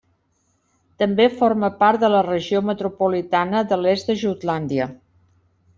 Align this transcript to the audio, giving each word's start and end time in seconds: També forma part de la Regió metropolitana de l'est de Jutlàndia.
També 1.03 1.27
forma 1.41 1.69
part 1.83 2.01
de 2.05 2.09
la 2.15 2.23
Regió 2.29 2.63
metropolitana 2.71 3.65
de 3.75 3.81
l'est 3.85 4.13
de 4.13 4.21
Jutlàndia. 4.25 4.89